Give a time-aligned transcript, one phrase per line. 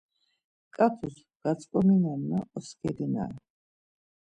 [0.75, 3.39] Ǩat̆us gatzǩominenna, oskedinare.